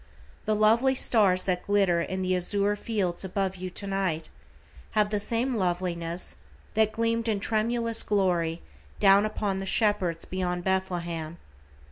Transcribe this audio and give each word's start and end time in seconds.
The 0.45 0.55
lovely 0.55 0.95
stars 0.95 1.45
that 1.45 1.67
glitter 1.67 2.01
in 2.01 2.23
the 2.23 2.35
azure 2.35 2.75
fields 2.75 3.23
above 3.23 3.55
you 3.57 3.69
tonight, 3.69 4.29
have 4.97 5.11
the 5.11 5.19
same 5.19 5.53
loveliness 5.55 6.37
that 6.73 6.91
gleamed 6.93 7.27
in 7.27 7.39
tremulous 7.39 8.01
glory 8.01 8.63
down 8.99 9.27
upon 9.27 9.59
the 9.59 9.67
shepherds 9.67 10.25
beyond 10.25 10.63
Bethlehem. 10.63 11.37